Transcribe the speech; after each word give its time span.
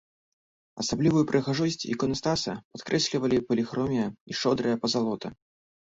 Асаблівую 0.83 1.23
прыгажосць 1.33 1.85
іканастаса 1.97 2.57
падкрэслівалі 2.71 3.43
паліхромія 3.53 4.07
і 4.11 4.31
шчодрая 4.43 4.75
пазалота. 4.85 5.27